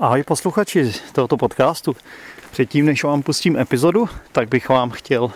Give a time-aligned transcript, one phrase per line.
[0.00, 1.96] Ahoj posluchači tohoto podcastu.
[2.50, 5.32] Předtím, než vám pustím epizodu, tak bych vám chtěl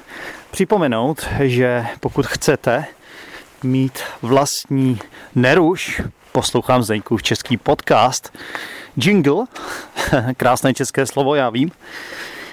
[0.50, 2.84] připomenout, že pokud chcete
[3.62, 4.98] mít vlastní
[5.34, 8.38] neruš, poslouchám Zdeňkův český podcast,
[8.96, 9.44] jingle,
[10.36, 11.70] krásné české slovo, já vím,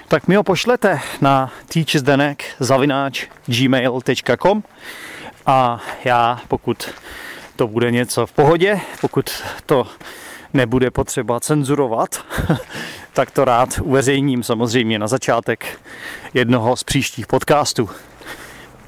[0.08, 4.62] tak mi ho pošlete na teachzdenek zavináč gmail.com
[5.46, 6.90] a já, pokud
[7.56, 9.86] to bude něco v pohodě, pokud to
[10.54, 12.24] nebude potřeba cenzurovat,
[13.12, 15.80] tak to rád uveřejním samozřejmě na začátek
[16.34, 17.90] jednoho z příštích podcastů.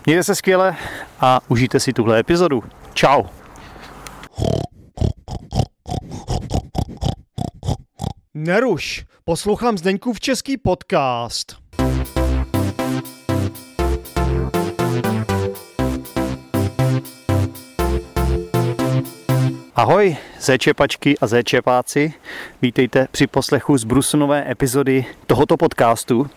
[0.07, 0.77] Mějte se skvěle
[1.21, 2.65] a užijte si tuhle epizodu.
[2.95, 3.31] Ciao.
[8.35, 11.64] Neruš, poslouchám Zdeňkův český podcast.
[19.85, 22.15] Ahoj, zéčepačky a zéčepáci.
[22.63, 26.31] Vítejte při poslechu z Brusunové epizody tohoto podcastu.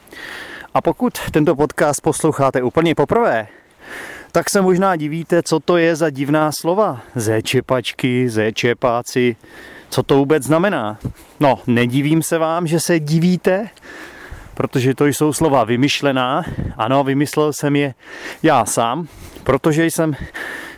[0.73, 3.47] A pokud tento podcast posloucháte úplně poprvé,
[4.31, 7.01] tak se možná divíte, co to je za divná slova.
[7.15, 9.35] Zéčepačky, zéčepáci,
[9.89, 10.99] co to vůbec znamená.
[11.39, 13.69] No, nedivím se vám, že se divíte,
[14.53, 16.43] protože to jsou slova vymyšlená.
[16.77, 17.93] Ano, vymyslel jsem je
[18.43, 19.07] já sám,
[19.43, 20.15] protože jsem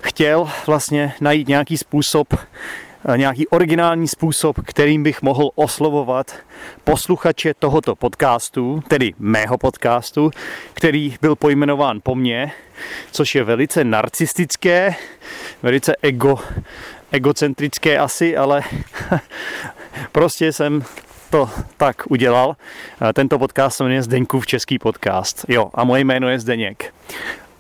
[0.02, 6.36] chtěl vlastně najít nějaký způsob, eh, nějaký originální způsob, kterým bych mohl oslovovat
[6.84, 10.32] posluchače tohoto podcastu, tedy mého podcastu,
[10.74, 12.52] který byl pojmenován po mně,
[13.12, 14.96] což je velice narcistické,
[15.64, 16.40] velice ego,
[17.12, 18.62] egocentrické asi, ale
[20.12, 20.84] prostě jsem
[21.30, 22.56] to tak udělal.
[23.10, 25.46] Eh, tento podcast se jmenuje Zdeňkův český podcast.
[25.48, 26.94] Jo, a moje jméno je Zdeněk.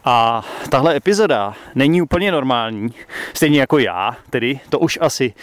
[0.06, 2.90] A tahle epizoda není úplně normální,
[3.34, 5.34] stejně jako já, tedy to už asi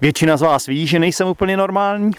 [0.00, 2.10] většina z vás ví, že nejsem úplně normální.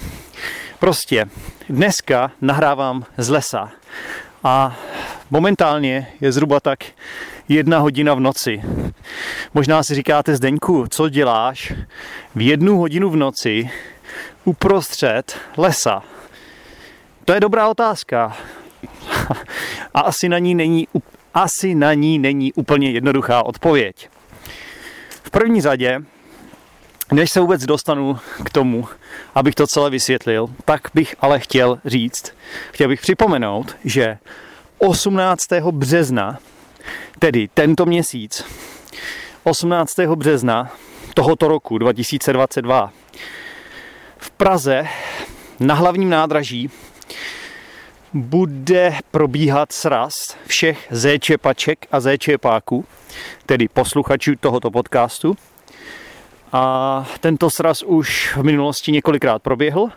[0.80, 1.26] Prostě
[1.70, 3.72] dneska nahrávám z lesa
[4.44, 4.78] a
[5.30, 6.80] momentálně je zhruba tak
[7.50, 8.62] jedna hodina v noci.
[9.54, 11.74] Možná si říkáte, Zdeňku, co děláš
[12.36, 13.70] v jednu hodinu v noci
[14.46, 16.04] uprostřed lesa?
[17.26, 18.38] To je dobrá otázka.
[19.94, 20.88] A asi na ní není
[21.38, 24.10] asi na ní není úplně jednoduchá odpověď.
[25.24, 26.00] V první řadě,
[27.12, 28.88] než se vůbec dostanu k tomu,
[29.36, 32.34] abych to celé vysvětlil, tak bych ale chtěl říct,
[32.72, 34.18] chtěl bych připomenout, že
[34.78, 35.46] 18.
[35.72, 36.38] března,
[37.20, 38.44] tedy tento měsíc,
[39.44, 40.00] 18.
[40.00, 40.72] března
[41.14, 42.92] tohoto roku 2022
[44.18, 44.88] v Praze
[45.60, 46.70] na hlavním nádraží
[48.14, 52.86] bude probíhat sraz všech zéčepaček a zéčepáků,
[53.46, 55.38] tedy posluchačů tohoto podcastu.
[56.54, 59.90] A tento sraz už v minulosti několikrát proběhl,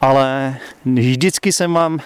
[0.00, 1.98] ale vždycky jsem vám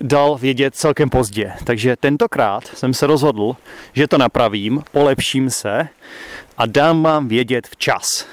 [0.00, 1.52] dal vědět celkem pozdě.
[1.64, 3.56] Takže tentokrát jsem se rozhodl,
[3.92, 5.88] že to napravím, polepším se
[6.58, 8.26] a dám vám vědět včas.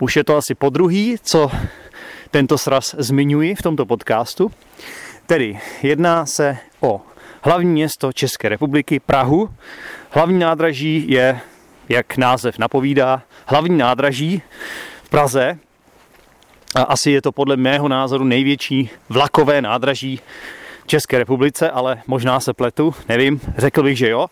[0.00, 1.50] Už je to asi po druhý, co
[2.30, 4.50] tento sraz zmiňuji v tomto podcastu.
[5.28, 7.00] Tedy jedná se o
[7.42, 9.50] hlavní město České republiky, Prahu.
[10.10, 11.40] Hlavní nádraží je,
[11.88, 14.42] jak název napovídá, hlavní nádraží
[15.02, 15.58] v Praze.
[16.74, 20.20] A asi je to podle mého názoru největší vlakové nádraží
[20.84, 24.26] v České republice, ale možná se pletu, nevím, řekl bych, že jo.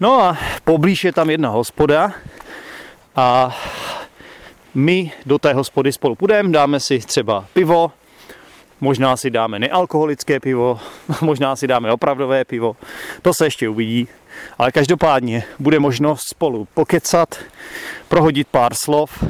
[0.00, 2.12] No a poblíž je tam jedna hospoda
[3.16, 3.56] a
[4.74, 7.92] my do té hospody spolu půjdeme, dáme si třeba pivo,
[8.80, 10.80] Možná si dáme nealkoholické pivo,
[11.20, 12.76] možná si dáme opravdové pivo,
[13.22, 14.08] to se ještě uvidí.
[14.58, 17.38] Ale každopádně bude možnost spolu pokecat,
[18.08, 19.24] prohodit pár slov,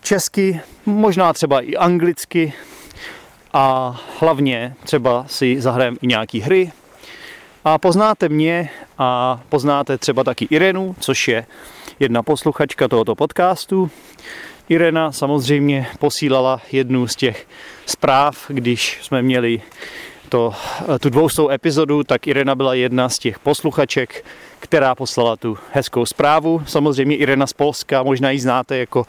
[0.00, 2.52] česky, možná třeba i anglicky
[3.52, 6.72] a hlavně třeba si zahrajeme i nějaký hry.
[7.64, 11.46] A poznáte mě a poznáte třeba taky Irenu, což je
[12.00, 13.90] jedna posluchačka tohoto podcastu.
[14.68, 17.46] Irena samozřejmě posílala jednu z těch
[17.86, 19.62] zpráv, když jsme měli
[20.28, 20.54] to,
[21.00, 24.24] tu dvoustou epizodu, tak Irena byla jedna z těch posluchaček,
[24.60, 26.62] která poslala tu hezkou zprávu.
[26.66, 29.06] Samozřejmě Irena z Polska, možná ji znáte jako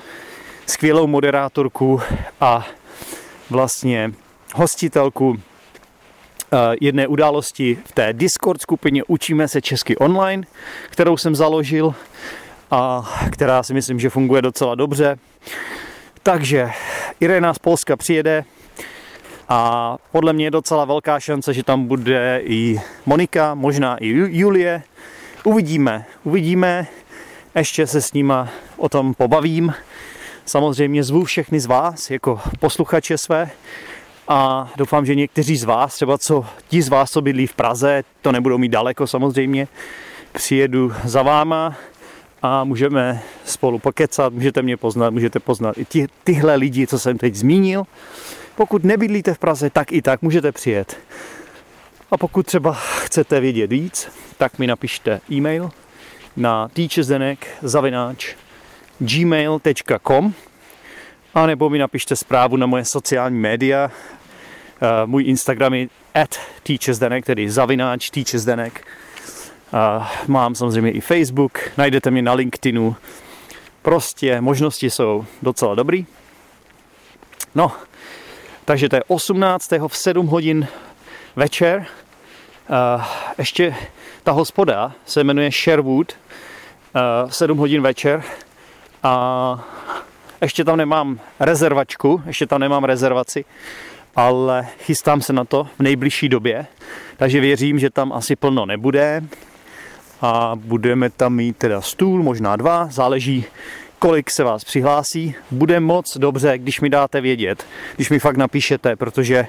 [0.65, 2.01] skvělou moderátorku
[2.41, 2.67] a
[3.49, 4.11] vlastně
[4.55, 5.39] hostitelku
[6.53, 10.43] eh, jedné události v té Discord skupině Učíme se česky online,
[10.89, 11.95] kterou jsem založil
[12.71, 15.17] a která si myslím, že funguje docela dobře.
[16.23, 16.71] Takže
[17.19, 18.45] Irena z Polska přijede
[19.49, 24.07] a podle mě je docela velká šance, že tam bude i Monika, možná i
[24.39, 24.83] Julie.
[25.43, 26.87] Uvidíme, uvidíme.
[27.55, 29.73] Ještě se s nima o tom pobavím.
[30.45, 33.49] Samozřejmě zvu všechny z vás jako posluchače své
[34.27, 38.03] a doufám, že někteří z vás, třeba co ti z vás, co bydlí v Praze,
[38.21, 39.67] to nebudou mít daleko samozřejmě,
[40.31, 41.75] přijedu za váma
[42.45, 47.17] a můžeme spolu pokecat, můžete mě poznat, můžete poznat i ty, tyhle lidi, co jsem
[47.17, 47.83] teď zmínil.
[48.55, 50.97] Pokud nebydlíte v Praze, tak i tak můžete přijet.
[52.11, 55.69] A pokud třeba chcete vědět víc, tak mi napište e-mail
[56.37, 56.69] na
[58.99, 60.33] gmail.com
[61.33, 63.91] a nebo mi napište zprávu na moje sociální média.
[64.81, 68.87] Eh, můj Instagram je at teachersdenek, tedy zavináč teachersdenek.
[70.27, 72.95] Mám samozřejmě i Facebook, najdete mě na LinkedInu.
[73.81, 76.05] Prostě možnosti jsou docela dobrý.
[77.55, 77.71] No,
[78.65, 79.71] takže to je 18.
[79.87, 80.67] v 7 hodin
[81.35, 81.85] večer.
[83.37, 83.75] Ještě
[84.23, 86.13] ta hospoda se jmenuje Sherwood,
[87.27, 88.23] v 7 hodin večer.
[89.03, 89.65] A
[90.41, 93.45] ještě tam nemám rezervačku, ještě tam nemám rezervaci,
[94.15, 96.65] ale chystám se na to v nejbližší době,
[97.17, 99.23] takže věřím, že tam asi plno nebude
[100.25, 103.45] a budeme tam mít teda stůl, možná dva, záleží,
[103.99, 105.35] kolik se vás přihlásí.
[105.51, 109.47] Bude moc dobře, když mi dáte vědět, když mi fakt napíšete, protože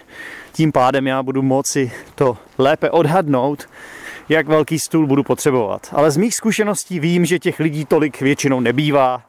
[0.52, 3.69] tím pádem já budu moci to lépe odhadnout,
[4.28, 5.88] jak velký stůl budu potřebovat.
[5.93, 9.22] Ale z mých zkušeností vím, že těch lidí tolik většinou nebývá.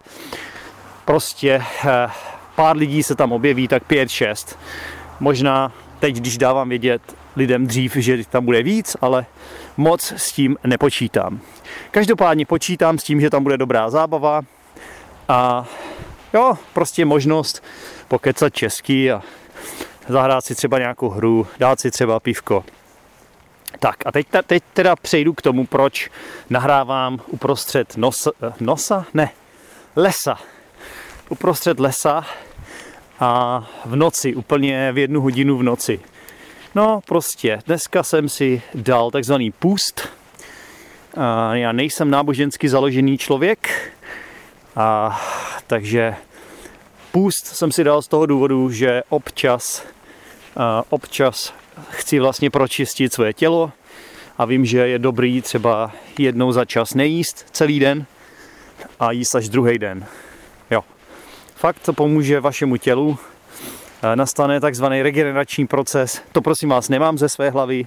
[1.06, 2.08] Prostě eh,
[2.56, 4.60] pár lidí se tam objeví, tak pět, šest.
[5.20, 7.02] Možná teď, když dávám vědět
[7.36, 9.26] lidem dřív, že tam bude víc, ale
[9.78, 11.40] moc s tím nepočítám.
[11.92, 14.42] Každopádně počítám s tím, že tam bude dobrá zábava
[15.30, 15.66] a
[16.34, 17.64] jo, prostě možnost
[18.08, 19.22] pokecat česky a
[20.08, 22.66] zahrát si třeba nějakou hru, dát si třeba pivko.
[23.80, 26.10] Tak a teď, teď teda přejdu k tomu, proč
[26.50, 29.06] nahrávám uprostřed nosa, nosa?
[29.14, 29.30] Ne,
[29.96, 30.40] lesa.
[31.30, 32.26] Uprostřed lesa
[33.20, 36.00] a v noci, úplně v jednu hodinu v noci.
[36.78, 40.10] No prostě, dneska jsem si dal takzvaný půst.
[41.52, 43.92] Já nejsem nábožensky založený člověk,
[44.76, 45.22] a,
[45.68, 46.16] takže
[47.12, 49.86] půst jsem si dal z toho důvodu, že občas,
[50.90, 51.54] občas
[51.90, 53.72] chci vlastně pročistit své tělo
[54.38, 58.06] a vím, že je dobrý třeba jednou za čas nejíst celý den
[59.00, 60.06] a jíst až druhý den.
[60.72, 60.84] Jo.
[61.56, 63.18] Fakt to pomůže vašemu tělu
[64.16, 66.22] nastane takzvaný regenerační proces.
[66.32, 67.86] To prosím vás nemám ze své hlavy,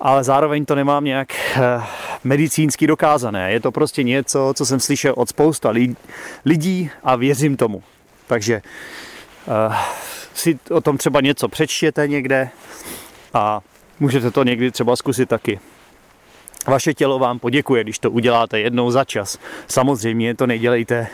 [0.00, 1.82] ale zároveň to nemám nějak eh,
[2.24, 3.52] medicínsky dokázané.
[3.52, 5.72] Je to prostě něco, co jsem slyšel od spousta
[6.44, 7.82] lidí a věřím tomu.
[8.26, 8.62] Takže
[9.46, 9.74] uh,
[10.34, 12.50] si o tom třeba něco přečtěte někde
[13.34, 13.60] a
[14.00, 15.60] můžete to někdy třeba zkusit taky.
[16.66, 19.38] Vaše tělo vám poděkuje, když to uděláte jednou za čas.
[19.68, 21.06] Samozřejmě to nedělejte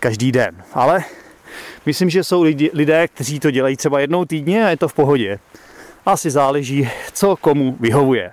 [0.00, 1.04] každý den, ale
[1.86, 4.94] Myslím, že jsou lidi, lidé, kteří to dělají třeba jednou týdně a je to v
[4.94, 5.38] pohodě.
[6.06, 8.32] Asi záleží, co komu vyhovuje.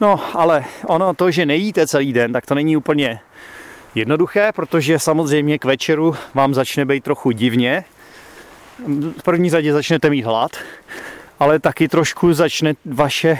[0.00, 3.20] No, ale ono to, že nejíte celý den, tak to není úplně
[3.94, 7.84] jednoduché, protože samozřejmě k večeru vám začne být trochu divně.
[9.18, 10.56] V první řadě začnete mít hlad,
[11.38, 13.38] ale taky trošku začne vaše,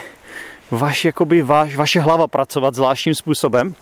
[0.70, 3.74] vaš, jakoby vaš, vaše hlava pracovat zvláštním způsobem.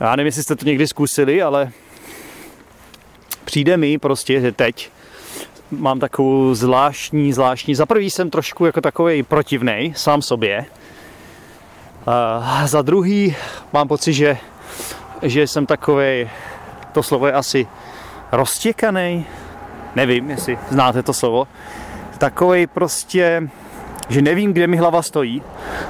[0.00, 1.72] Já nevím, jestli jste to někdy zkusili, ale
[3.44, 4.90] přijde mi prostě, že teď
[5.70, 10.66] mám takovou zvláštní, zvláštní, za prvý jsem trošku jako takový protivnej sám sobě,
[12.06, 13.36] a za druhý
[13.72, 14.38] mám pocit, že,
[15.22, 16.30] že jsem takový,
[16.92, 17.66] to slovo je asi
[18.32, 19.26] roztěkaný,
[19.94, 21.48] nevím, jestli znáte to slovo,
[22.18, 23.48] takový prostě,
[24.08, 25.42] že nevím, kde mi hlava stojí,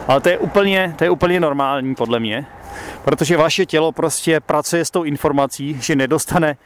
[0.08, 2.46] ale to je úplně, to je úplně normální podle mě,
[3.04, 6.56] protože vaše tělo prostě pracuje s tou informací, že nedostane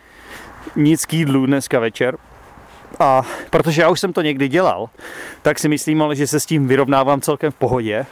[0.76, 2.18] nic k jídlu dneska večer.
[2.98, 4.88] A protože já už jsem to někdy dělal,
[5.42, 8.06] tak si myslím ale, že se s tím vyrovnávám celkem v pohodě.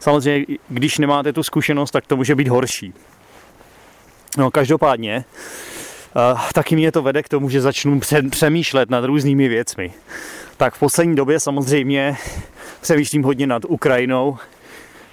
[0.00, 2.94] Samozřejmě, když nemáte tu zkušenost, tak to může být horší.
[4.36, 5.24] No, každopádně,
[6.32, 9.92] uh, taky mě to vede k tomu, že začnu přemýšlet nad různými věcmi.
[10.56, 12.16] Tak v poslední době samozřejmě
[12.80, 14.38] přemýšlím hodně nad Ukrajinou.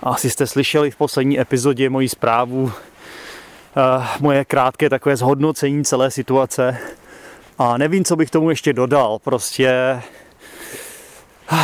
[0.03, 2.71] Asi jste slyšeli v poslední epizodě moji zprávu
[4.19, 6.77] moje krátké takové zhodnocení celé situace.
[7.57, 9.19] A nevím, co bych tomu ještě dodal.
[9.23, 10.01] Prostě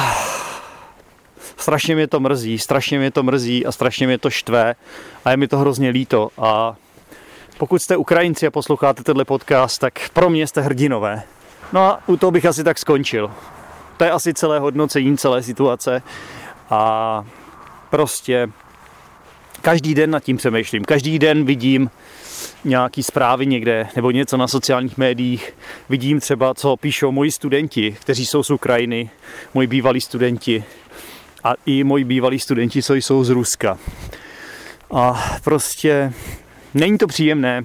[1.57, 4.75] strašně mě to mrzí, strašně mě to mrzí a strašně mě to štve
[5.25, 6.29] a je mi to hrozně líto.
[6.37, 6.75] A
[7.57, 11.23] pokud jste Ukrajinci a posloucháte tenhle podcast, tak pro mě jste hrdinové.
[11.73, 13.31] No a u toho bych asi tak skončil.
[13.97, 16.01] To je asi celé hodnocení celé situace
[16.69, 17.25] a
[17.89, 18.49] prostě
[19.61, 20.83] každý den nad tím přemýšlím.
[20.83, 21.89] Každý den vidím
[22.63, 25.53] nějaký zprávy někde nebo něco na sociálních médiích,
[25.89, 29.09] vidím třeba, co píšou moji studenti, kteří jsou z Ukrajiny,
[29.53, 30.63] moji bývalí studenti
[31.43, 33.77] a i moji bývalí studenti, co jsou z Ruska.
[34.91, 36.13] A prostě
[36.73, 37.63] není to příjemné,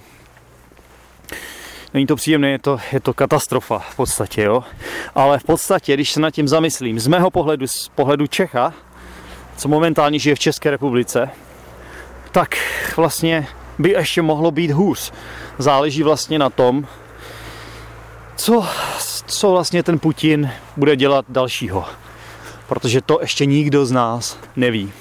[1.95, 4.65] Není to příjemné, je to, je to katastrofa v podstatě, jo.
[5.15, 8.75] Ale v podstatě, když se nad tím zamyslím, z mého pohledu, z pohledu Čecha,
[9.57, 11.31] co momentálně žije v České republice,
[12.33, 12.57] tak
[12.97, 13.47] vlastně
[13.79, 15.13] by ještě mohlo být hůř.
[15.59, 16.87] Záleží vlastně na tom,
[18.37, 18.67] co,
[19.27, 21.85] co vlastně ten Putin bude dělat dalšího.
[22.69, 24.93] Protože to ještě nikdo z nás neví.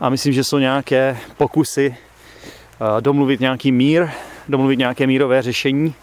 [0.00, 4.08] A myslím, že jsou nějaké pokusy eh, domluvit nějaký mír,
[4.48, 5.94] domluvit nějaké mírové řešení,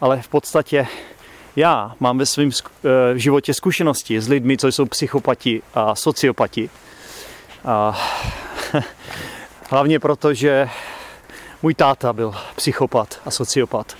[0.00, 0.86] ale v podstatě
[1.56, 6.70] já mám ve svém eh, životě zkušenosti s lidmi, co jsou psychopati a sociopati.
[7.64, 8.00] A
[9.70, 10.68] hlavně proto, že
[11.62, 13.96] můj táta byl psychopat a sociopat.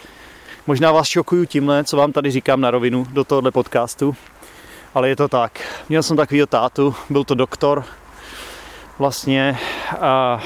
[0.67, 4.17] Možná vás šokuju tímhle, co vám tady říkám na rovinu do tohohle podcastu,
[4.95, 5.61] ale je to tak.
[5.89, 7.85] Měl jsem takovýho tátu, byl to doktor.
[8.99, 9.59] Vlastně,
[10.01, 10.41] a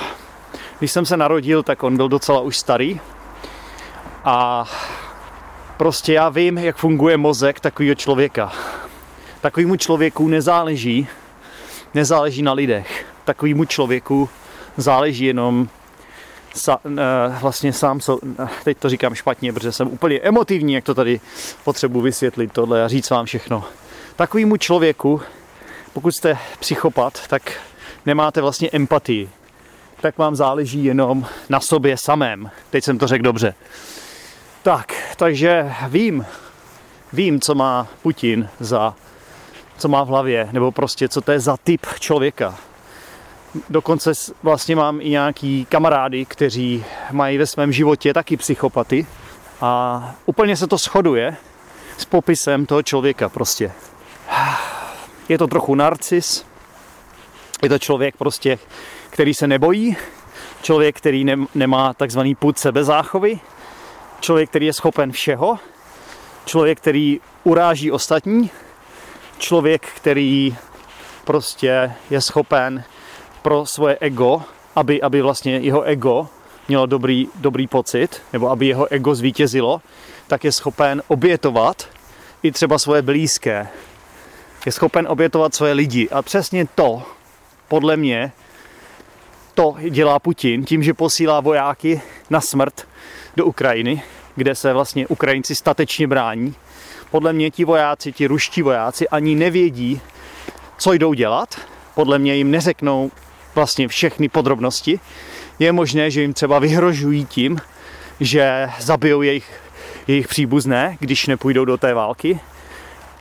[0.79, 3.01] když jsem se narodil, tak on byl docela už starý.
[4.25, 4.65] A
[5.77, 8.53] prostě já vím, jak funguje mozek takového člověka.
[9.41, 11.09] Takovému člověku nezáleží,
[11.95, 13.07] nezáleží na lidech.
[13.25, 14.29] Takovému člověku
[14.77, 15.69] záleží jenom
[16.55, 16.81] sa,
[17.41, 18.01] vlastně sám,
[18.65, 21.21] teď to říkám špatně, protože jsem úplně emotivní, jak to tady
[21.65, 23.65] potřebuji vysvětlit tohle a říct vám všechno.
[24.17, 25.21] Takovýmu člověku,
[25.93, 27.53] pokud jste psychopat, tak
[28.07, 29.31] nemáte vlastně empatii.
[30.01, 32.51] Tak vám záleží jenom na sobě samém.
[32.71, 33.55] Teď jsem to řekl dobře.
[34.63, 36.27] Tak, takže vím,
[37.13, 38.95] vím, co má Putin za,
[39.79, 42.59] co má v hlavě, nebo prostě co to je za typ člověka.
[43.71, 49.07] Dokonce vlastně mám i nějaký kamarády, kteří mají ve svém životě taky psychopaty.
[49.61, 51.37] A úplně se to shoduje
[51.97, 53.73] s popisem toho člověka prostě.
[55.29, 56.47] Je to trochu narcis,
[57.63, 58.59] je to člověk prostě,
[59.11, 59.97] který se nebojí,
[60.63, 63.41] člověk, který ne, nemá takzvaný put sebezáchovy,
[64.21, 65.59] člověk, který je schopen všeho,
[66.45, 68.51] člověk, který uráží ostatní,
[69.39, 70.57] člověk, který
[71.25, 72.85] prostě je schopen
[73.45, 74.43] pro svoje ego,
[74.77, 76.29] aby, aby vlastně jeho ego
[76.69, 79.81] mělo dobrý, dobrý pocit, nebo aby jeho ego zvítězilo,
[80.27, 81.89] tak je schopen obětovat
[82.43, 83.69] i třeba svoje blízké.
[84.67, 86.09] Je schopen obětovat svoje lidi.
[86.09, 87.03] A přesně to,
[87.69, 88.33] podle mě,
[89.55, 92.89] to dělá Putin tím, že posílá vojáky na smrt
[93.37, 94.03] do Ukrajiny,
[94.37, 96.55] kde se vlastně Ukrajinci statečně brání.
[97.11, 100.01] Podle mě ti vojáci, ti ruští vojáci ani nevědí,
[100.79, 101.61] co jdou dělat.
[101.95, 103.11] Podle mě jim neřeknou
[103.55, 105.01] vlastně všechny podrobnosti.
[105.59, 107.61] Je možné, že jim třeba vyhrožují tím,
[108.21, 109.61] že zabijou jejich,
[110.07, 112.41] jejich příbuzné, když nepůjdou do té války.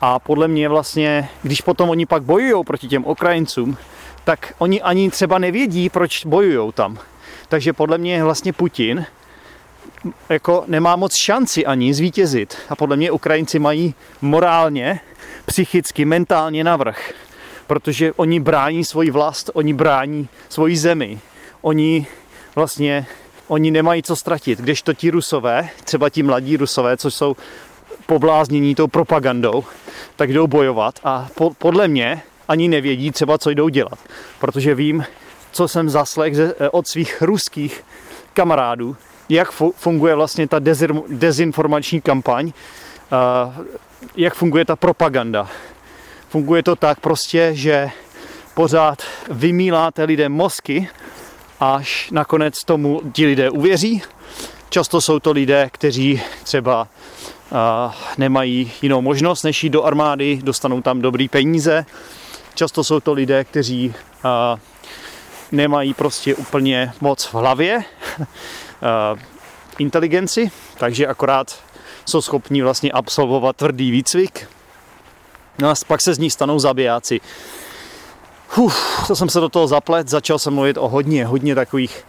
[0.02, 3.78] A podle mě vlastně, když potom oni pak bojují proti těm Ukrajincům,
[4.24, 6.98] tak oni ani třeba nevědí, proč bojují tam.
[7.50, 9.06] Takže podle mě vlastně Putin
[10.30, 12.58] jako nemá moc šanci ani zvítězit.
[12.70, 15.00] A podle mě Ukrajinci mají morálně,
[15.46, 17.14] psychicky, mentálně navrh
[17.68, 21.20] protože oni brání svoji vlast, oni brání svoji zemi.
[21.62, 22.08] Oni
[22.56, 23.06] vlastně
[23.48, 27.36] oni nemají co ztratit, to ti rusové, třeba ti mladí rusové, co jsou
[28.06, 29.64] pobláznění tou propagandou,
[30.16, 34.00] tak jdou bojovat a po, podle mě ani nevědí třeba, co jdou dělat.
[34.40, 35.06] Protože vím,
[35.52, 36.34] co jsem zaslech
[36.72, 37.84] od svých ruských
[38.34, 38.96] kamarádů,
[39.30, 40.60] jak funguje vlastně ta
[41.08, 42.52] dezinformační kampaň,
[44.16, 45.50] jak funguje ta propaganda.
[46.34, 47.90] Funguje to tak prostě, že
[48.54, 50.90] pořád vymíláte lidem mozky,
[51.60, 54.02] až nakonec tomu ti lidé uvěří.
[54.70, 56.88] Často jsou to lidé, kteří třeba
[58.18, 61.86] nemají jinou možnost, než jít do armády, dostanou tam dobrý peníze.
[62.56, 63.94] Často jsou to lidé, kteří
[65.52, 67.84] nemají prostě úplně moc v hlavě
[69.78, 71.60] inteligenci, takže akorát
[72.06, 74.48] jsou schopni vlastně absolvovat tvrdý výcvik,
[75.60, 77.22] No a pak se z ní stanou zabijáci.
[78.58, 82.06] Uf, to jsem se do toho zaplet, začal jsem mluvit o hodně, hodně takových,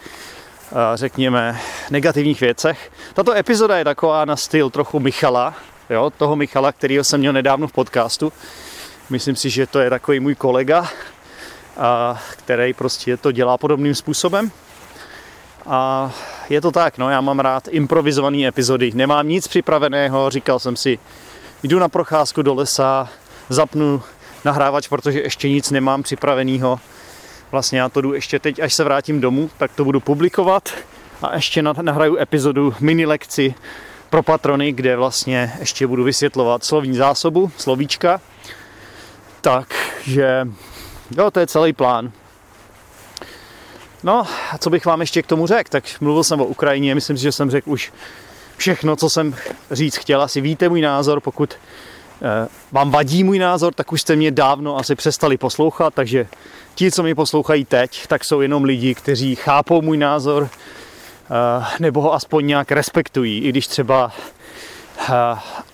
[0.94, 1.60] řekněme,
[1.90, 2.92] negativních věcech.
[3.14, 5.54] Tato epizoda je taková na styl trochu Michala,
[5.90, 8.32] jo, toho Michala, kterýho jsem měl nedávno v podcastu.
[9.10, 10.88] Myslím si, že to je takový můj kolega,
[11.76, 14.50] a, který prostě to dělá podobným způsobem.
[15.66, 16.10] A
[16.48, 18.92] je to tak, no, já mám rád improvizované epizody.
[18.94, 20.98] Nemám nic připraveného, říkal jsem si,
[21.62, 23.08] jdu na procházku do lesa,
[23.48, 24.02] zapnu
[24.44, 26.80] nahrávač, protože ještě nic nemám připraveného.
[27.50, 30.72] Vlastně já to jdu ještě teď, až se vrátím domů, tak to budu publikovat
[31.22, 33.54] a ještě nahraju epizodu mini lekci
[34.10, 38.20] pro patrony, kde vlastně ještě budu vysvětlovat slovní zásobu, slovíčka.
[39.40, 40.48] Takže
[41.16, 42.12] jo, to je celý plán.
[44.02, 45.70] No, a co bych vám ještě k tomu řekl?
[45.70, 47.92] Tak mluvil jsem o Ukrajině, myslím si, že jsem řekl už
[48.56, 49.36] všechno, co jsem
[49.70, 50.22] říct chtěl.
[50.22, 51.54] Asi víte můj názor, pokud
[52.72, 56.26] vám vadí můj názor, tak už jste mě dávno asi přestali poslouchat, takže
[56.74, 62.00] ti, co mě poslouchají teď, tak jsou jenom lidi, kteří chápou můj názor, eh, nebo
[62.00, 64.12] ho aspoň nějak respektují, i když třeba
[65.00, 65.12] eh,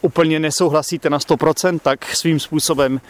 [0.00, 3.00] úplně nesouhlasíte na 100%, tak svým způsobem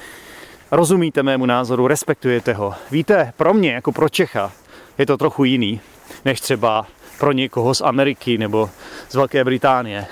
[0.71, 2.75] rozumíte mému názoru, respektujete ho.
[2.91, 4.53] Víte, pro mě, jako pro Čecha,
[4.99, 5.81] je to trochu jiný,
[6.25, 6.87] než třeba
[7.19, 8.71] pro někoho z Ameriky nebo
[9.09, 10.07] z Velké Británie.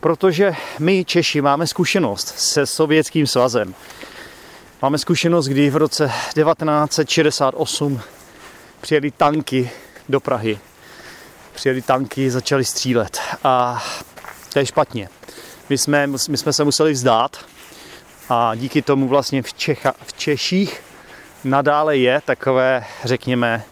[0.00, 3.74] Protože my Češi máme zkušenost se Sovětským svazem.
[4.82, 8.00] Máme zkušenost, kdy v roce 1968
[8.80, 9.70] přijeli tanky
[10.08, 10.58] do Prahy.
[11.54, 13.20] Přijeli tanky, začali střílet.
[13.44, 13.84] A
[14.52, 15.08] to je špatně.
[15.68, 17.44] My jsme, my jsme se museli vzdát
[18.28, 20.82] a díky tomu vlastně v, Čecha, v Češích
[21.44, 23.64] nadále je takové, řekněme,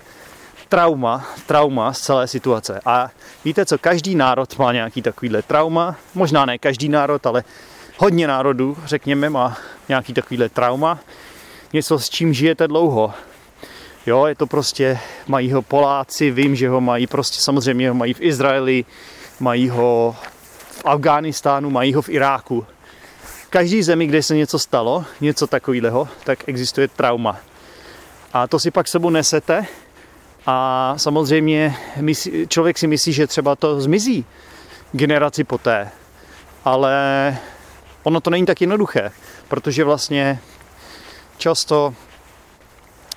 [0.74, 2.80] trauma, trauma z celé situace.
[2.84, 3.10] A
[3.44, 7.44] víte co, každý národ má nějaký takovýhle trauma, možná ne každý národ, ale
[7.98, 9.56] hodně národů, řekněme, má
[9.88, 10.98] nějaký takovýhle trauma,
[11.72, 13.14] něco s čím žijete dlouho.
[14.06, 18.14] Jo, je to prostě, mají ho Poláci, vím, že ho mají prostě, samozřejmě ho mají
[18.14, 18.84] v Izraeli,
[19.40, 20.16] mají ho
[20.70, 22.66] v Afghánistánu, mají ho v Iráku.
[23.22, 27.36] V každý zemi, kde se něco stalo, něco takového, tak existuje trauma.
[28.32, 29.66] A to si pak sebou nesete
[30.46, 31.76] a samozřejmě
[32.48, 34.24] člověk si myslí, že třeba to zmizí
[34.92, 35.90] generaci poté.
[36.64, 37.36] Ale
[38.02, 39.10] ono to není tak jednoduché,
[39.48, 40.38] protože vlastně
[41.36, 41.94] často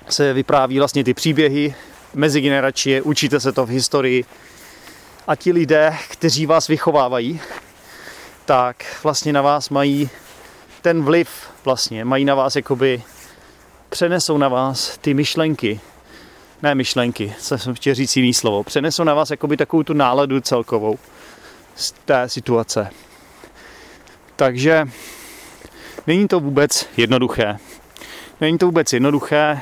[0.08, 1.74] se vypráví vlastně ty příběhy
[2.14, 4.24] mezigeneračně, učíte se to v historii
[5.26, 7.40] a ti lidé, kteří vás vychovávají,
[8.44, 10.10] tak vlastně na vás mají
[10.82, 11.28] ten vliv
[11.64, 13.02] vlastně, mají na vás jakoby,
[13.88, 15.80] přenesou na vás ty myšlenky,
[16.62, 20.40] ne myšlenky, co jsem chtěl říct jiný slovo, přenesou na vás jakoby takovou tu náladu
[20.40, 20.98] celkovou
[21.76, 22.90] z té situace.
[24.36, 24.88] Takže
[26.06, 27.58] není to vůbec jednoduché.
[28.40, 29.60] Není to vůbec jednoduché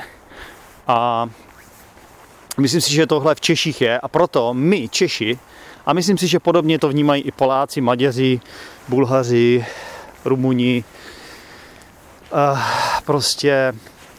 [0.87, 1.29] a
[2.57, 5.39] myslím si, že tohle v Češích je a proto my, Češi,
[5.85, 8.39] a myslím si, že podobně to vnímají i Poláci, Maďaři,
[8.87, 9.65] Bulhaři,
[10.25, 10.83] Rumuni,
[13.05, 13.73] prostě,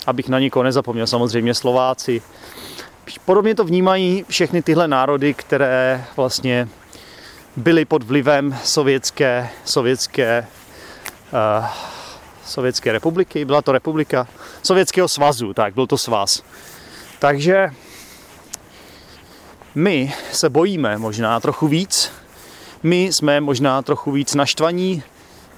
[0.06, 2.22] abych na nikoho nezapomněl, samozřejmě Slováci,
[3.24, 6.68] Podobně to vnímají všechny tyhle národy, které vlastně
[7.56, 10.46] byly pod vlivem sovětské, sovětské,
[11.58, 11.66] uh,
[12.44, 13.44] sovětské republiky.
[13.44, 14.26] Byla to republika
[14.62, 16.42] Sovětského svazu, tak byl to svaz.
[17.18, 17.70] Takže
[19.74, 22.12] my se bojíme možná trochu víc,
[22.82, 25.02] my jsme možná trochu víc naštvaní,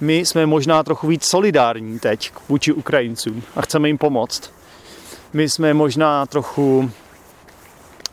[0.01, 4.51] my jsme možná trochu víc solidární teď vůči Ukrajincům a chceme jim pomoct.
[5.33, 6.91] My jsme možná trochu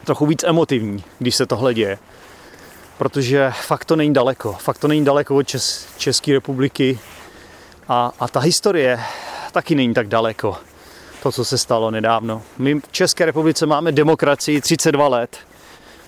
[0.08, 1.98] trochu víc emotivní, když se tohle děje.
[2.98, 4.52] Protože fakt to není daleko.
[4.52, 6.98] Fakt to není daleko od Čes- České republiky.
[7.88, 9.00] A, a ta historie
[9.52, 10.56] taky není tak daleko.
[11.22, 12.42] To, co se stalo nedávno.
[12.58, 15.38] My v České republice máme demokracii 32 let.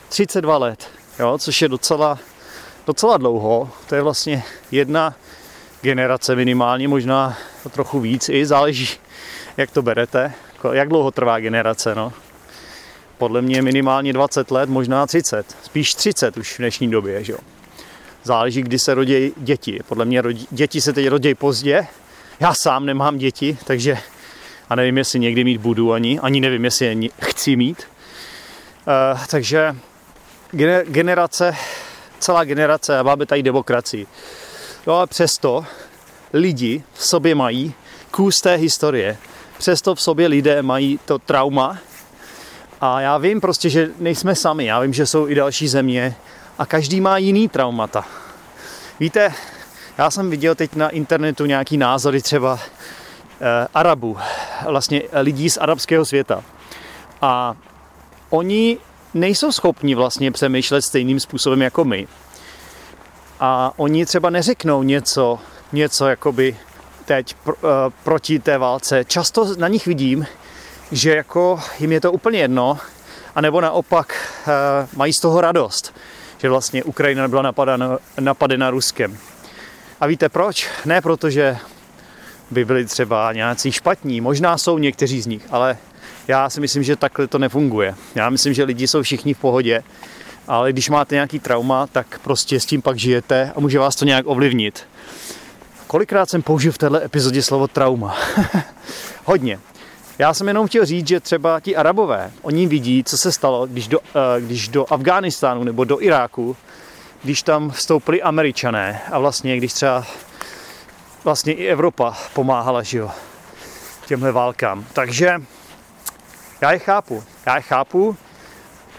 [0.09, 2.19] 32 let, jo, což je docela,
[2.87, 3.71] docela dlouho.
[3.89, 5.15] To je vlastně jedna
[5.83, 7.37] generace minimálně, možná
[7.71, 8.89] trochu víc i, záleží,
[9.57, 10.33] jak to berete.
[10.73, 12.13] Jak dlouho trvá generace, no
[13.21, 17.39] podle mě minimálně 20 let, možná 30, spíš 30 už v dnešní době, že jo.
[18.23, 19.81] Záleží, kdy se rodí děti.
[19.89, 21.87] Podle mě rodí, děti se teď rodí pozdě.
[22.41, 23.99] Já sám nemám děti, takže
[24.71, 27.83] a nevím, jestli někdy mít budu ani, ani nevím, jestli je chci mít.
[27.83, 29.77] Uh, takže
[30.85, 31.57] generace,
[32.19, 34.07] celá generace, a máme tady demokracii.
[34.87, 35.65] No ale přesto
[36.33, 37.75] lidi v sobě mají
[38.11, 39.17] kus té historie.
[39.59, 41.79] Přesto v sobě lidé mají to trauma,
[42.81, 44.65] a já vím prostě, že nejsme sami.
[44.65, 46.17] Já vím, že jsou i další země
[46.59, 48.05] a každý má jiný traumata.
[49.01, 49.35] Víte,
[49.99, 52.59] já jsem viděl teď na internetu nějaký názory třeba
[53.41, 54.17] eh, Arabů,
[54.69, 56.45] vlastně lidí z arabského světa.
[57.23, 57.55] A
[58.31, 58.79] oni
[59.15, 62.09] nejsou schopni vlastně přemýšlet stejným způsobem jako my.
[63.41, 65.39] A oni třeba neřeknou něco,
[65.73, 66.57] něco jakoby
[67.05, 69.05] teď pr- uh, proti té válce.
[69.05, 70.27] Často na nich vidím,
[70.93, 72.79] že jako jim je to úplně jedno,
[73.35, 74.15] anebo naopak
[74.47, 74.53] uh,
[74.99, 75.95] mají z toho radost,
[76.39, 79.19] že vlastně Ukrajina byla napadena, napadena Ruskem.
[80.01, 80.69] A víte proč?
[80.85, 81.57] Ne proto, že
[82.51, 85.77] by byli třeba nějací špatní, možná jsou někteří z nich, ale
[86.29, 87.95] já si myslím, že takhle to nefunguje.
[88.15, 89.83] Já myslím, že lidi jsou všichni v pohodě
[90.51, 94.05] ale když máte nějaký trauma, tak prostě s tím pak žijete a může vás to
[94.05, 94.87] nějak ovlivnit.
[95.87, 98.17] Kolikrát jsem použil v této epizodě slovo trauma?
[99.25, 99.59] Hodně.
[100.19, 103.89] Já jsem jenom chtěl říct, že třeba ti arabové, oni vidí, co se stalo, když
[103.89, 106.57] do, eh, když do Afghánistánu nebo do Iráku,
[107.23, 110.07] když tam vstoupili američané a vlastně když třeba
[111.25, 113.11] vlastně i Evropa pomáhala, že jo,
[114.07, 114.85] těmhle válkám.
[114.93, 115.35] Takže
[116.61, 117.25] já je chápu.
[117.47, 118.17] Já je chápu.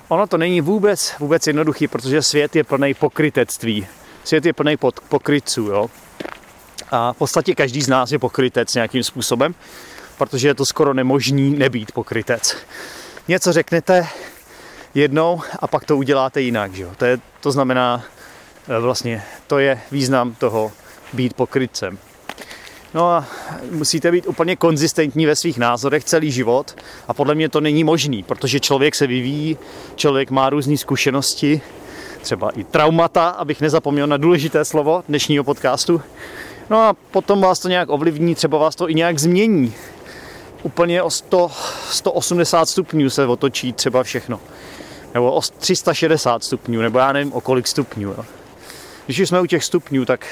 [0.08, 3.88] Ono to není vůbec, vůbec jednoduchý, protože svět je plný pokrytectví.
[4.24, 4.78] Svět je plný
[5.10, 5.90] pokrytců, jo.
[6.92, 9.56] A v podstatě každý z nás je pokrytec nějakým způsobem,
[10.22, 12.58] protože je to skoro nemožný nebýt pokrytec.
[13.28, 14.08] Něco řeknete
[14.94, 16.90] jednou a pak to uděláte jinak, že jo.
[16.98, 18.04] To, je, to znamená,
[18.78, 20.72] e, vlastně, to je význam toho
[21.14, 21.98] být pokrytcem.
[22.94, 23.26] No a
[23.72, 26.76] musíte být úplně konzistentní ve svých názorech celý život
[27.08, 29.58] a podle mě to není možný, protože člověk se vyvíjí,
[29.96, 31.62] člověk má různé zkušenosti,
[32.22, 36.02] třeba i traumata, abych nezapomněl na důležité slovo dnešního podcastu.
[36.70, 39.74] No a potom vás to nějak ovlivní, třeba vás to i nějak změní.
[40.64, 41.52] Úplně o 100,
[41.90, 44.40] 180 stupňů se otočí třeba všechno.
[45.14, 48.10] Nebo o 360 stupňů, nebo já nevím o kolik stupňů.
[48.10, 48.26] Jo.
[49.06, 50.26] Když jsme u těch stupňů, tak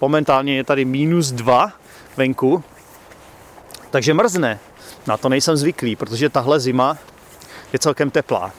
[0.00, 1.72] momentálně je tady minus 2
[2.16, 2.64] venku,
[3.90, 4.60] takže mrzne.
[5.06, 6.98] Na to nejsem zvyklý, protože tahle zima
[7.72, 8.52] je celkem teplá.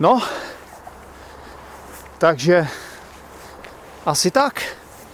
[0.00, 0.22] No,
[2.18, 2.68] takže
[4.06, 4.62] asi tak.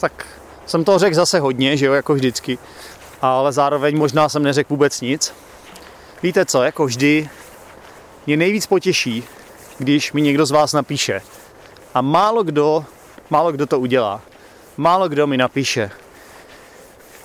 [0.01, 0.27] Tak
[0.67, 2.59] jsem toho řekl zase hodně, že jo, jako vždycky.
[3.23, 5.35] Ale zároveň možná jsem neřekl vůbec nic.
[6.23, 7.29] Víte co, jako vždy,
[8.27, 9.25] mě nejvíc potěší,
[9.79, 11.23] když mi někdo z vás napíše.
[11.95, 12.85] A málo kdo,
[13.31, 14.21] málo kdo to udělá.
[14.77, 15.91] Málo kdo mi napíše.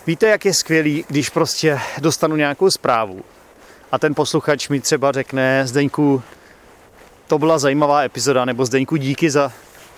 [0.08, 3.24] Víte, jak je skvělý, když prostě dostanu nějakou zprávu
[3.92, 6.24] a ten posluchač mi třeba řekne, Zdeňku,
[7.28, 9.52] to byla zajímavá epizoda, nebo Zdeňku, díky za,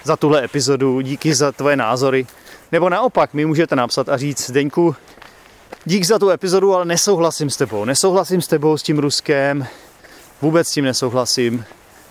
[0.04, 2.28] za tuhle epizodu, díky za tvoje názory.
[2.72, 4.96] Nebo naopak, mi můžete napsat a říct, Zdeňku,
[5.86, 7.86] dík za tu epizodu, ale nesouhlasím s tebou.
[7.86, 9.68] Nesouhlasím s tebou, s tím Ruskem,
[10.42, 11.66] vůbec s tím nesouhlasím.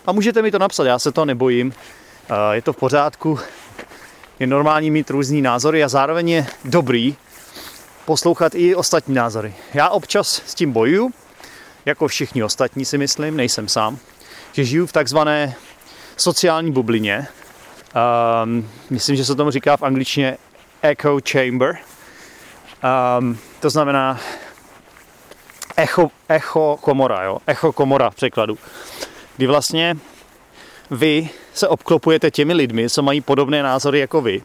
[0.06, 1.72] A můžete mi to napsat, já se to nebojím.
[2.52, 3.38] Je to v pořádku,
[4.38, 7.16] je normální mít různý názory a zároveň je dobrý
[8.04, 9.54] poslouchat i ostatní názory.
[9.74, 11.10] Já občas s tím bojuju,
[11.86, 13.98] jako všichni ostatní si myslím, nejsem sám,
[14.52, 15.54] že žiju v takzvané
[16.16, 17.26] sociální bublině.
[18.44, 20.36] Um, myslím, že se tomu říká v angličtině
[20.82, 21.78] echo chamber.
[23.18, 24.20] Um, to znamená
[25.76, 27.38] echo, echo komora, jo?
[27.46, 28.58] echo komora v překladu.
[29.36, 29.96] Kdy vlastně
[30.90, 34.42] vy se obklopujete těmi lidmi, co mají podobné názory jako vy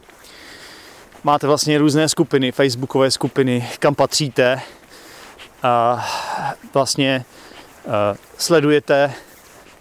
[1.24, 4.60] máte vlastně různé skupiny, facebookové skupiny, kam patříte
[5.62, 6.06] a
[6.74, 7.24] vlastně
[7.84, 7.92] uh,
[8.38, 9.12] sledujete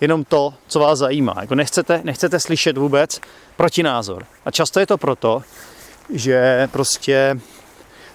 [0.01, 1.35] jenom to, co vás zajímá.
[1.41, 3.19] Jako nechcete, nechcete slyšet vůbec
[3.57, 4.25] protinázor.
[4.45, 5.43] A často je to proto,
[6.13, 7.39] že prostě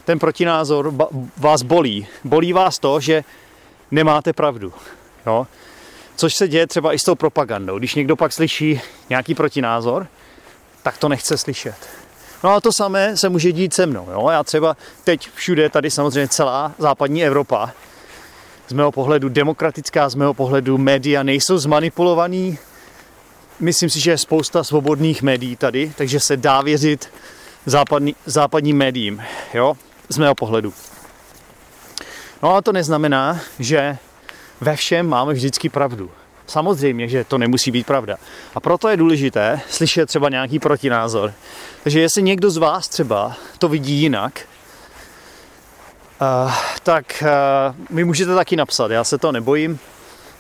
[0.09, 0.92] ten protinázor
[1.37, 2.07] vás bolí.
[2.25, 3.25] Bolí vás to, že
[3.90, 4.73] nemáte pravdu.
[5.27, 5.47] Jo?
[6.16, 7.79] Což se děje třeba i s tou propagandou.
[7.79, 10.07] Když někdo pak slyší nějaký protinázor,
[10.83, 11.75] tak to nechce slyšet.
[12.44, 14.09] No a to samé se může dít se mnou.
[14.12, 14.29] Jo?
[14.31, 17.71] Já třeba teď všude, tady samozřejmě celá západní Evropa,
[18.68, 22.59] z mého pohledu demokratická, z mého pohledu média nejsou zmanipulovaný.
[23.61, 27.09] Myslím si, že je spousta svobodných médií tady, takže se dá věřit
[27.66, 29.23] západní, západním médiím,
[29.55, 29.77] jo?
[30.09, 30.73] Z mého pohledu.
[32.42, 33.99] No a to neznamená, že
[34.61, 36.11] ve všem máme vždycky pravdu.
[36.47, 38.16] Samozřejmě, že to nemusí být pravda.
[38.55, 41.33] A proto je důležité slyšet třeba nějaký protinázor.
[41.83, 44.40] Takže jestli někdo z vás třeba to vidí jinak,
[46.21, 48.90] uh, tak uh, mi můžete taky napsat.
[48.90, 49.79] Já se to nebojím.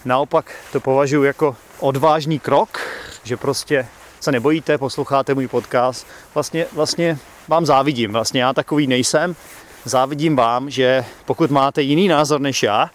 [0.04, 2.80] Naopak to považuji jako odvážný krok,
[3.24, 3.86] že prostě
[4.20, 6.06] se nebojíte, posloucháte můj podcast.
[6.34, 8.12] Vlastně, vlastně vám závidím.
[8.12, 9.36] Vlastně já takový nejsem.
[9.84, 12.90] Závidím vám, že pokud máte jiný názor než já,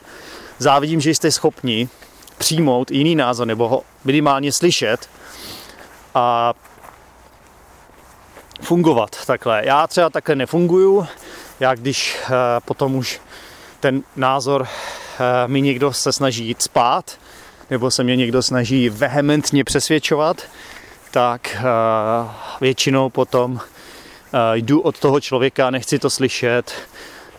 [0.60, 1.90] závidím, že jste schopni
[2.38, 5.10] přijmout jiný názor nebo ho minimálně slyšet
[6.16, 6.54] a
[8.62, 9.62] fungovat takhle.
[9.66, 11.08] Já třeba takhle nefunguju.
[11.60, 13.22] Já když uh, potom už
[13.80, 14.68] ten názor uh,
[15.48, 17.18] mi někdo se snaží jít spát,
[17.70, 20.42] nebo se mě někdo snaží vehementně přesvědčovat,
[21.14, 23.60] tak uh, většinou potom
[24.54, 26.74] jdu od toho člověka, nechci to slyšet,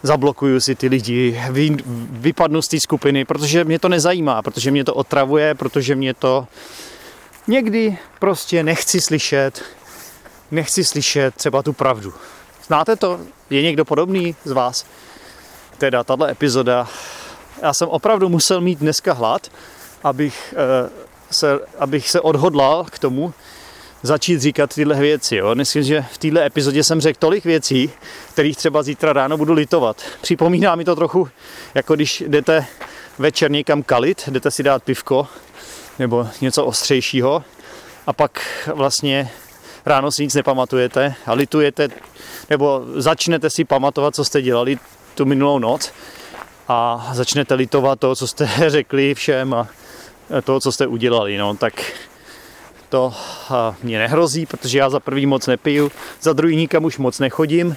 [0.02, 1.76] zablokuju si ty lidi, vy,
[2.10, 6.46] vypadnu z té skupiny, protože mě to nezajímá, protože mě to otravuje, protože mě to
[7.46, 9.62] někdy prostě nechci slyšet,
[10.50, 12.14] nechci slyšet třeba tu pravdu.
[12.66, 13.20] Znáte to?
[13.50, 14.86] Je někdo podobný z vás?
[15.78, 16.88] Teda tahle epizoda,
[17.62, 19.50] já jsem opravdu musel mít dneska hlad,
[20.04, 20.90] abych e,
[21.30, 23.34] se, abych se odhodlal k tomu,
[24.04, 25.36] začít říkat tyhle věci.
[25.36, 25.54] Jo.
[25.54, 27.90] Myslím, že v této epizodě jsem řekl tolik věcí,
[28.32, 30.02] kterých třeba zítra ráno budu litovat.
[30.20, 31.28] Připomíná mi to trochu,
[31.74, 32.66] jako když jdete
[33.18, 35.26] večer někam kalit, jdete si dát pivko
[35.98, 37.44] nebo něco ostřejšího
[38.06, 38.40] a pak
[38.74, 39.30] vlastně
[39.86, 41.88] ráno si nic nepamatujete a litujete,
[42.50, 44.78] nebo začnete si pamatovat, co jste dělali
[45.14, 45.92] tu minulou noc
[46.68, 49.68] a začnete litovat to, co jste řekli všem a
[50.44, 51.38] to, co jste udělali.
[51.38, 51.82] No, tak
[52.94, 53.14] to
[53.82, 57.76] mě nehrozí, protože já za prvý moc nepiju, za druhý nikam už moc nechodím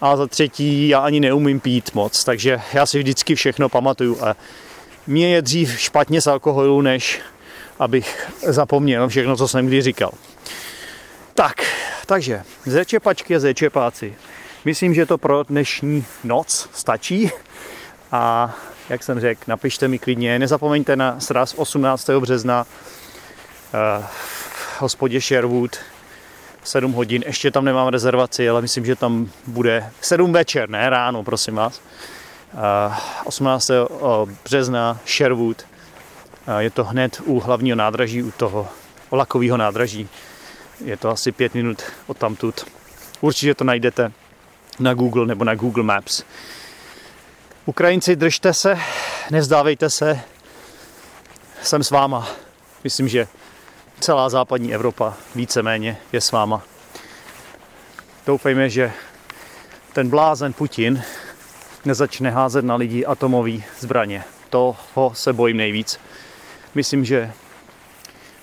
[0.00, 4.36] a za třetí já ani neumím pít moc, takže já si vždycky všechno pamatuju a
[5.06, 7.20] mě je dřív špatně z alkoholu, než
[7.78, 10.12] abych zapomněl všechno, co jsem kdy říkal.
[11.34, 11.62] Tak,
[12.06, 14.14] takže zečepačky a zečepáci.
[14.64, 17.30] Myslím, že to pro dnešní noc stačí.
[18.12, 18.54] A
[18.88, 20.38] jak jsem řekl, napište mi klidně.
[20.38, 22.10] Nezapomeňte na sraz 18.
[22.10, 22.66] března
[24.02, 25.76] v hospodě Sherwood
[26.64, 27.22] 7 hodin.
[27.26, 31.80] Ještě tam nemám rezervaci, ale myslím, že tam bude 7 večer, ne ráno, prosím vás.
[32.54, 33.70] Uh, 18.
[34.44, 35.66] března Sherwood.
[36.48, 38.68] Uh, je to hned u hlavního nádraží, u toho
[39.10, 40.08] vlakového nádraží.
[40.84, 42.66] Je to asi pět minut od tamtud.
[43.20, 44.12] Určitě to najdete
[44.78, 46.22] na Google nebo na Google Maps.
[47.66, 48.78] Ukrajinci, držte se,
[49.30, 50.20] nevzdávejte se,
[51.62, 52.28] jsem s váma.
[52.84, 53.28] Myslím, že
[54.00, 56.62] celá západní Evropa víceméně je s váma.
[58.26, 58.92] Doufejme, že
[59.92, 61.02] ten blázen Putin
[61.84, 64.24] nezačne házet na lidi atomové zbraně.
[64.50, 66.00] Toho se bojím nejvíc.
[66.74, 67.32] Myslím, že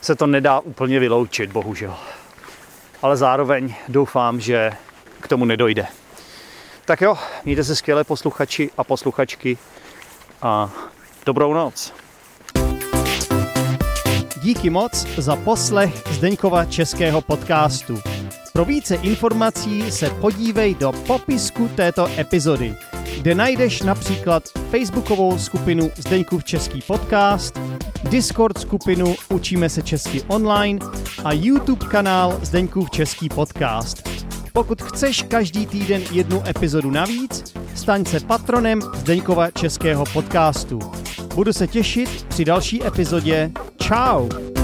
[0.01, 1.95] se to nedá úplně vyloučit, bohužel.
[3.01, 4.71] Ale zároveň doufám, že
[5.21, 5.87] k tomu nedojde.
[6.85, 9.57] Tak jo, mějte se skvěle posluchači a posluchačky
[10.41, 10.71] a
[11.25, 11.93] dobrou noc.
[14.43, 17.99] Díky moc za poslech Zdeňkova českého podcastu.
[18.53, 22.75] Pro více informací se podívej do popisku této epizody,
[23.17, 27.59] kde najdeš například facebookovou skupinu Zdeňkův český podcast,
[28.09, 30.79] Discord skupinu Učíme se česky online
[31.23, 34.09] a YouTube kanál Zdeňkův český podcast.
[34.53, 40.79] Pokud chceš každý týden jednu epizodu navíc, staň se patronem Zdeňkova českého podcastu.
[41.35, 43.51] Budu se těšit při další epizodě.
[43.81, 44.60] Ciao!